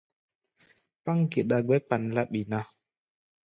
Páŋ 1.03 1.17
geɗa 1.31 1.57
gbɛ́ 1.65 1.77
kpaŋ-láɓi 1.87 2.41
ná. 2.51 2.59